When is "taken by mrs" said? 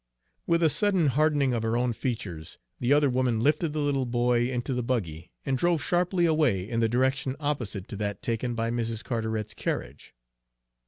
8.23-9.03